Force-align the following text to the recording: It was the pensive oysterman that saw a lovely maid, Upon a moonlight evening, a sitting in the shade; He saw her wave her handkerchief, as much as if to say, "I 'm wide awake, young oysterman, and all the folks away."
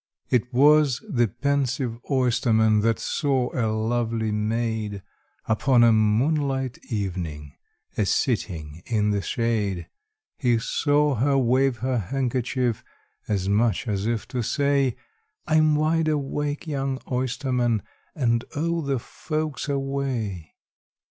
It 0.31 0.51
was 0.51 1.05
the 1.07 1.27
pensive 1.27 1.99
oysterman 2.09 2.79
that 2.79 2.97
saw 2.97 3.53
a 3.53 3.69
lovely 3.71 4.31
maid, 4.31 5.03
Upon 5.45 5.83
a 5.83 5.91
moonlight 5.91 6.79
evening, 6.89 7.53
a 7.95 8.07
sitting 8.07 8.81
in 8.87 9.11
the 9.11 9.21
shade; 9.21 9.89
He 10.39 10.57
saw 10.57 11.13
her 11.13 11.37
wave 11.37 11.77
her 11.85 11.99
handkerchief, 11.99 12.83
as 13.27 13.47
much 13.47 13.87
as 13.87 14.07
if 14.07 14.27
to 14.29 14.41
say, 14.41 14.95
"I 15.45 15.57
'm 15.57 15.75
wide 15.75 16.07
awake, 16.07 16.65
young 16.65 16.97
oysterman, 17.11 17.83
and 18.15 18.43
all 18.57 18.81
the 18.81 18.97
folks 18.97 19.69
away." 19.69 20.55